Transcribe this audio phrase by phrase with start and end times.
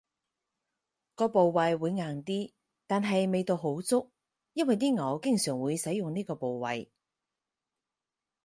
[1.13, 2.53] 個部位會硬啲，
[2.87, 4.09] 但係味道好足，
[4.53, 6.91] 因爲啲牛經常使呢個部位